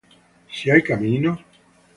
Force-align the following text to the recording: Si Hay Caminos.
Si 0.49 0.71
Hay 0.71 0.81
Caminos. 0.81 1.39